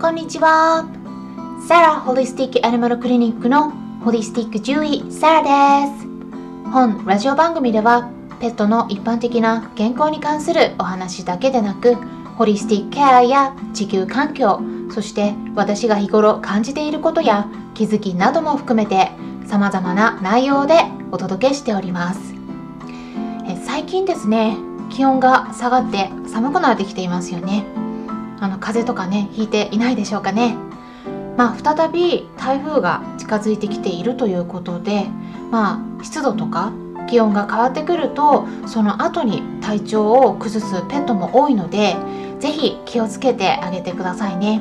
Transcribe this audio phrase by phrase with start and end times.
[0.00, 0.88] こんにちは。
[1.68, 3.70] サラホリスティックアニマルクリニックの
[4.02, 6.06] ホリスティック獣医サラです。
[6.72, 8.10] 本ラジオ番組では
[8.40, 11.96] ペットの一般的な健康に関するお話だけでなく
[12.38, 19.10] ホリスティックケアや地球環境そして私が日頃感じていることや気づきなども含めて
[19.46, 20.76] 様々な内容で
[21.12, 22.34] お届けしております
[23.46, 24.56] え最近ですね
[24.88, 27.79] 気温が下がって寒くなってきていますよね
[28.40, 30.56] あの風邪とかねひいていないでしょうかね。
[31.36, 35.06] まあ再び台風が近づいてきているということで
[35.50, 36.72] まあ湿度とか
[37.08, 41.96] 気温が変わってくるとその後に体調を崩すペットも多いので
[42.40, 44.60] 是非気をつけてあげてくださいね、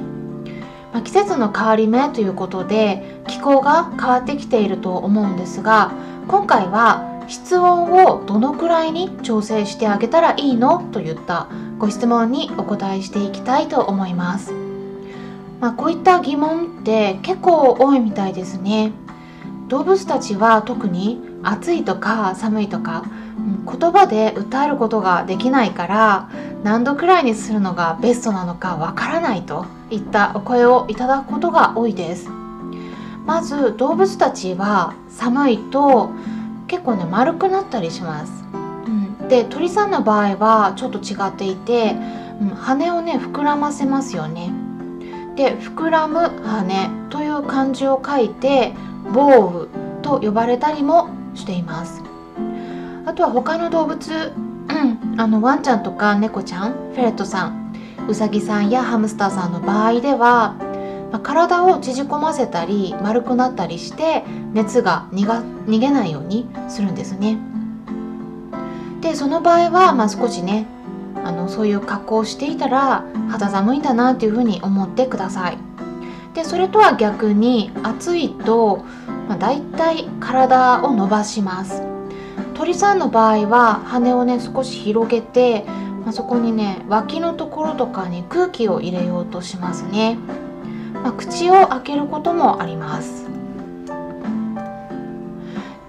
[0.94, 5.92] まあ、季節の変わり目ということで気候が変わってきていると思うんですが
[6.28, 11.48] 今回は室温をどのくらいに調整してあげたらいいのといった
[11.78, 14.52] ご質問にお答えしていきたいと思います。
[15.62, 18.92] まあ、こういった疑問って結構多いみたいですね。
[19.68, 23.06] 動物たちは特に暑いとか寒いとか
[23.66, 26.30] 言葉で訴えることができないから
[26.64, 32.30] 何度くらいにするのがベストなのかわからないといったお声をいただくことが多いです
[33.26, 36.10] まず動物たちは寒いと
[36.70, 38.46] 結構ね丸くなったりします、
[38.86, 41.96] うん、で鳥さんの場合はちょっと違っていて、
[42.40, 44.54] うん、羽をね膨らませますよね。
[45.36, 48.74] で膨らむ羽という漢字を書いて
[49.14, 49.70] ボウ
[50.02, 52.04] と呼ばれたりもしています。
[53.06, 57.74] あとは他の動物、うん、あのワンちゃんとか猫ちゃんフェレットさん
[58.08, 60.56] ウサギさんやハムスターさんの場合では、
[61.12, 64.24] まあ、体を縮こませたり丸くなったりして
[64.54, 67.38] 熱が逃げないようにするんですね。
[69.02, 70.68] でその場合は、まあ、少しね
[71.24, 75.58] あのそういう格好をしていたら肌寒いんだなっていうふうに思ってください。
[76.34, 78.86] でそれとは逆に暑いと、
[79.28, 81.82] まあ、大体体を伸ばします。
[82.54, 85.66] 鳥さんの場合は羽をね少し広げて、
[86.04, 90.18] まあ、そこにね脇のところとかに空気を入れようとしますね、
[91.04, 93.28] まあ、口を開けることもあります。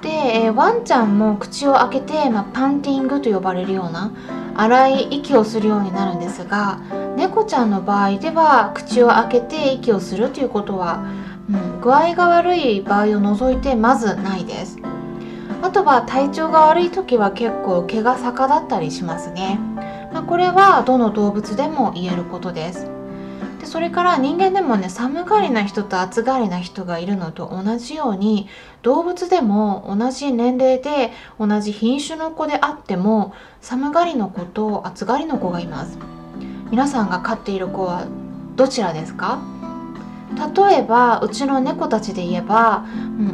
[0.02, 0.08] で、
[0.44, 4.12] えワンちゃんも口を開けて、まあ、パンティングと呼ばれるような
[4.54, 6.80] 荒い息をするようになるんですが
[7.16, 11.04] 猫ちゃんの場合では口を開けて息をするということは、
[11.50, 14.78] うん、具合が悪い場合を除いてまずないです。
[15.62, 19.58] あとは体調が悪い時は結構毛が逆立ったりしますね、
[20.12, 22.99] まあ、これはどの動物でも言えることです。
[23.70, 28.48] それから人間でもね寒がりな人と暑がりな人がいるのと同じように
[28.82, 35.98] 動物でも同じ年齢で同じ品種の子であっても寒がりの子と暑がりの子がいます。
[36.72, 38.06] 皆さんが飼っている子は
[38.56, 39.38] どちらですか？
[40.56, 42.84] 例えばうちの猫たちで言えば、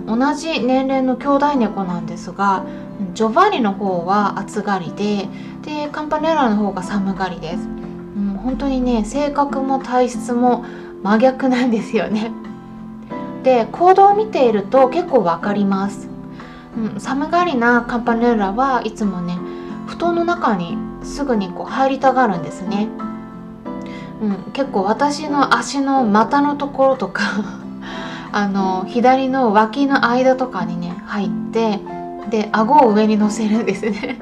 [0.06, 2.66] うん、同じ年齢の兄弟猫なんですが
[3.14, 5.28] ジョバンニの方は暑がりで
[5.62, 7.68] でカンパネラの方が寒がりです、
[8.46, 10.64] 本当にね性格も体質も
[11.02, 12.30] 真逆なんですよね。
[13.42, 16.08] で行動を見ていると結構分かります、
[16.76, 19.38] うん、寒がりなカンパネラはいつもね
[19.86, 22.88] 布団の中にすぐにこう入りたがるんですね。
[24.22, 27.22] うん、結構私の足の股のところとか
[28.30, 31.80] あの左の脇の間とかにね入って
[32.30, 34.18] で顎を上に乗せるんですね。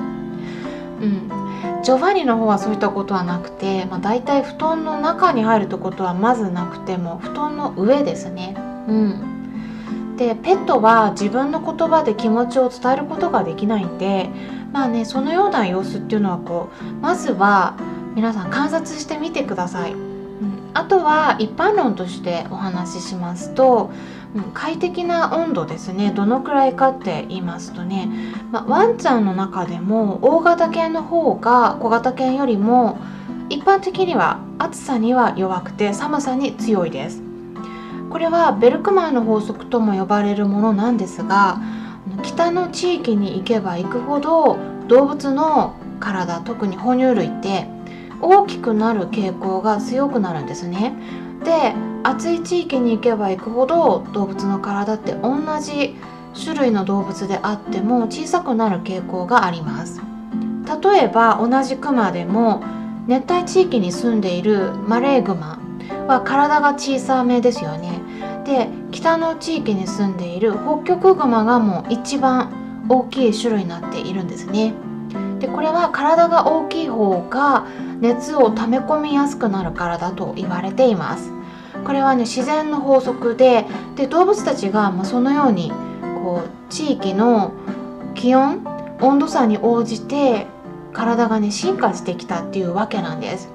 [1.00, 1.43] うん、
[1.84, 8.56] ジョバニの方はそういったことはなくて、まあ、大体布団の中に入るってことはまずなくても布団の上ですね。
[8.88, 14.30] うん、でペットは自分の言葉で気持ちを伝えることができないんで
[14.72, 17.76] まあねそのような様子っていうのはこうまずは
[18.14, 23.90] 皆さん観察してみてください、うん、あとは一般論としてお話ししますと、
[24.23, 26.10] うん、快適な温度ですね。
[26.10, 28.08] どのくらいかって言いますとね、
[28.50, 32.98] まあ、ワンちゃんの中でも大型犬の方が小型犬よりも
[33.48, 37.22] 一般的には暑さには弱くて寒さに強いです。
[38.10, 41.60] これはベルクマンの法則とも呼ばれるものなんですが
[42.22, 47.66] 北の地域に行けば行くほど動物の体特に哺乳類って
[48.20, 50.94] 大きくなる傾向が強くなるんですね。
[51.44, 55.94] で暑い地域に行けば行くほど動物の体って同じ
[56.34, 60.00] 種類の動物であっても小さくなる傾向があります。
[60.82, 62.62] 例えば同じクマでも
[63.06, 65.60] 熱帯地域に住んでいるマレーグマ
[66.08, 68.00] は体が小さめですよね。
[68.44, 74.74] で北の地域に住んでいる北極グマがもう一番大きい種類になっているんですね。
[75.44, 77.66] でこれは体が大きい方が
[78.00, 81.30] 熱を溜め込みやすくなるからだと言われています
[81.84, 85.70] これはね自然の法則でで動物たちが、ま、そのように
[86.22, 87.52] こう地域の
[88.14, 88.64] 気温
[89.02, 90.46] 温度差に応じて
[90.94, 93.50] 体がね進化してきたっていうわけなんです。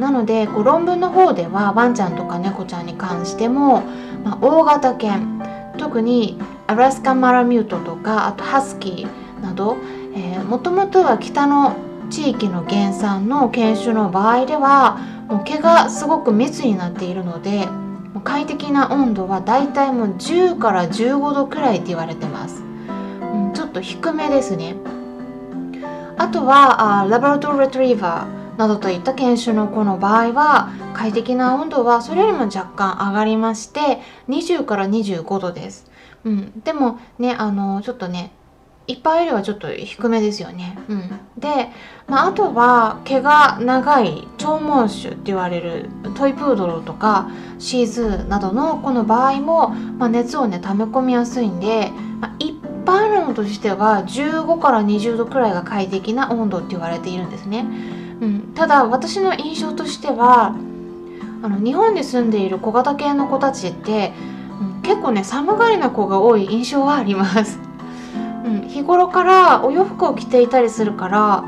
[0.00, 3.82] なのでこう論文の方ではワンちゃんとか猫ちゃんに関しても、
[4.24, 5.40] まあ、大型犬
[5.78, 9.76] 特にアラスカマラミュートとかあとハスキーなど
[10.48, 11.76] もともとは北の
[12.10, 14.98] 地域の原産の犬種の場合では
[15.28, 17.68] もう毛がすごく密になっているので
[18.24, 24.76] 快適な温度はだいたいもう10から15度くらいって言われてます、うん、ちょっと低めですね。
[26.18, 35.88] あとはあラバラトレトリーバーなどといった犬種の子の場合は快適な温度はそれよりも若干上がりまして20から25度です、
[36.24, 38.32] うん、でもねあのちょっとね
[38.88, 40.76] 一般よりはちょっと低めですよね。
[40.88, 41.70] うん、で、
[42.08, 51.90] まあ、あとは毛が長い長毛種って言われるトイプードルとかシーズーなどの子の場合も、まあ、熱をね溜め込みやすいんで、
[52.20, 52.54] まあ、一
[52.86, 57.66] 般論としては15から20度くらいが快適な温度って言われているんですね。
[58.22, 60.56] うん、ただ私の印象としては
[61.42, 64.14] あの日本に住んでいる小型犬の子たちって、
[64.60, 67.67] うん、結構ね寒がりな子が多い印象はあります。
[68.48, 71.44] うん、日頃からお洋服を着ていたりするから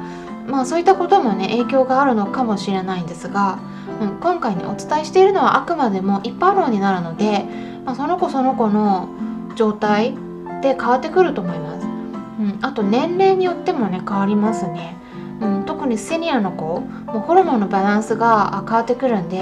[0.46, 3.58] まあそういったこともね影響があるのかもしれないんですが、
[4.00, 7.44] うん、今回ねお伝えしているのはあくまでも一般論になるので、
[7.84, 9.08] まあ、その子その子の
[9.56, 10.14] 状態
[10.62, 14.96] で変わってくると思います、うん、あと年齢によってもね変わりますね、
[15.40, 19.38] うん、特にセニアの子もうホルモンのバランスが変わってくるんで、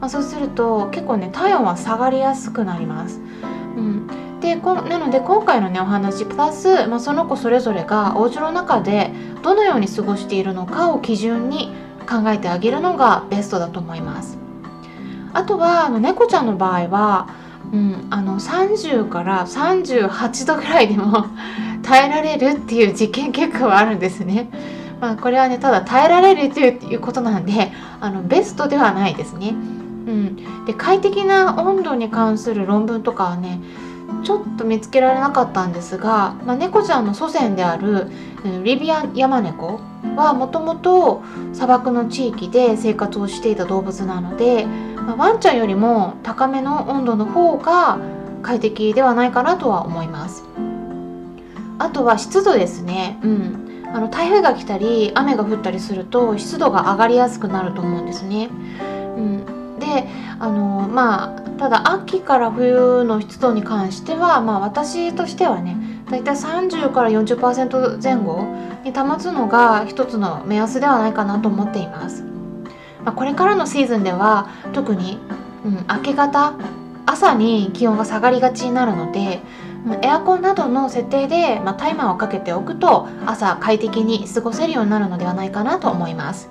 [0.00, 3.20] まあ、そうすると結構ね体温は下がりやすくなります、
[4.54, 9.10] うんでなので今回のねお話プラス、まあ、その子それぞれがお家の中で
[9.42, 11.70] どのように過ごしているのかを基準に
[12.08, 14.38] 考えてあげるのがベストだと思います。
[15.34, 17.28] あとは猫ちゃんの場合は、
[17.72, 21.26] うん、あの30から38度ぐらいでも
[21.82, 24.48] 耐えられるっていう実験結果はあるんですね。
[25.00, 29.50] まあ、これはねただ耐えられるということなんであのベストではないですね。
[29.50, 33.60] うん、で快適な温度に関する論文とかはね
[34.24, 38.10] ちょっと見つけられなかったんですが、まあ、猫ちゃんの祖先である
[38.64, 39.80] リビアンヤマネコ
[40.16, 41.22] はもともと
[41.52, 44.66] 砂漠の地域で生活をしていた動物なので、
[44.96, 47.98] まあ、ワンちゃんよりも高めの温度の方が
[48.42, 50.44] 快適ではないかなとは思います。
[51.78, 53.18] あとは湿度ですね。
[53.22, 53.68] うん。
[53.92, 58.50] あの台風が来たり雨が降ったりすると湿度が上がりやすくなると思うんですね、
[59.16, 60.06] うん、で
[60.38, 65.76] あのまあただ秋から冬の湿度に関しては、まあ、私としてはね
[66.08, 68.44] だいたい30から40%前後
[68.84, 72.22] に保つのが一つの目安ではないかなと思っています、
[73.04, 75.18] まあ、これからのシーズンでは特に、
[75.64, 76.54] うん、明け方
[77.06, 79.40] 朝に気温が下がりがちになるので
[80.02, 86.50] エアコンなどの設定で、まあ、タイマーをかけておくと朝快適に過ごせるようになるのではないかなと思います。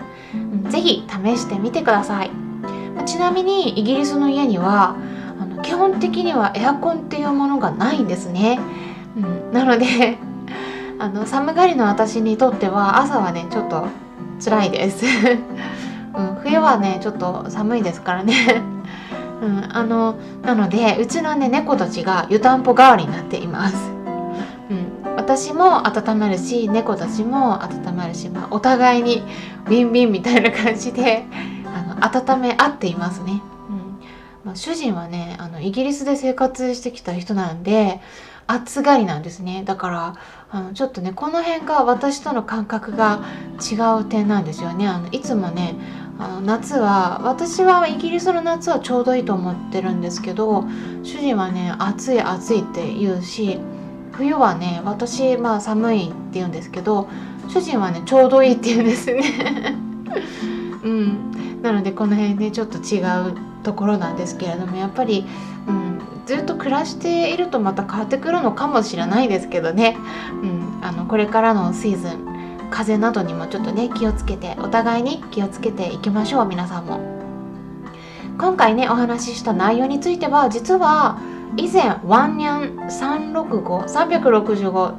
[0.70, 2.47] 是非試してみてください。
[3.06, 4.96] ちなみにイギリスの家には
[5.40, 8.60] あの基本的にはエアコンっていうものがないんですね、
[9.16, 10.18] うん、なので
[11.00, 13.88] あの寒がりの私にとっては朝はねちょっと
[14.44, 15.06] 辛いです、
[16.16, 18.64] うん、冬はねちょっと寒いですからね。
[19.42, 23.76] うん、あのなのでうちのね猫たちが湯たんぽ代わりになっています、
[24.72, 29.22] うん、私も温まるし猫たちも温まるし、まあ、お互いに
[29.70, 31.28] ビンビンみたいな感じで
[32.02, 33.42] 温め合っていますね。
[33.70, 33.98] うん。
[34.46, 38.00] まあ、主人はねあのイギリスで生活してきた人なんで
[38.48, 39.64] 暑がりなんですね。
[39.66, 40.16] だから
[40.50, 43.26] あのちょっとねこの辺が私との感覚が
[43.60, 44.88] 違う点なんですよね。
[44.88, 45.76] あのいつもね
[46.18, 50.66] あの夏は私はイギリスの夏はちょうどいいと思ってるんですけど
[51.04, 53.60] 主人はね暑い暑いって言うし
[54.14, 57.08] 冬はね私まあ寒いって言うんですけど
[57.50, 59.76] 主人はねちょうどいいって言うんですね。
[60.84, 61.37] うん
[61.68, 65.26] なのでこの辺ねちょっと違うところなんですけれどもやっぱり、
[65.68, 69.98] うん、ずっと暮らしているとまた変わってくるのかもしれないですけどね、
[70.42, 72.26] うん、あのこれからのシーズン
[72.72, 77.18] 風邪などにもちょっとね気をつけてお互いに気をつけていきましょう皆さんも。
[78.38, 81.20] 今回ねお話しした内容については実は
[81.58, 82.88] 以前ワンニャン
[83.34, 84.92] 365365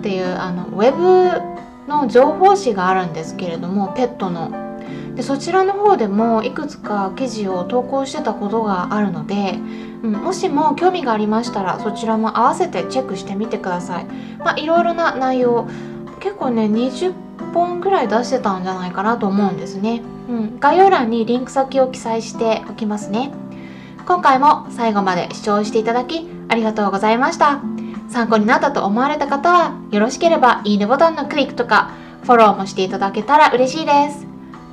[0.00, 4.73] っていうあのウェブの情報誌があるんですけれどもペットの
[5.14, 9.58] でそちらの方でもいくつか記事を投稿してたことがあるので、
[10.02, 14.04] うん、もしも興味がありましたらそちらも合わせてチェックしてみてください。
[14.38, 15.68] まあ、いろいろな内容
[16.20, 17.12] 結構ね20
[17.52, 20.02] 本ぐらい出してたんじゃないかなと思うんですね。
[20.28, 23.32] うん、概要欄にリンク先を記載しておきますね。
[24.06, 27.60] 今回も最後まで視聴していただきありがとうございました。
[28.08, 31.90] 参考になったと思われた方はよろしければいいねボタンのクリックとか
[32.24, 34.33] フォローもしていただけたら嬉しいです。